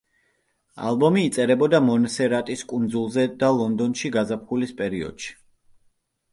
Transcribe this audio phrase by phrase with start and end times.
[0.91, 5.41] ალბომი იწერებოდა მონსერატის კუნძულზე და ლონდონში, გაზაფხულის პერიოდში.